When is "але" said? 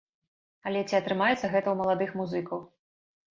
0.69-0.79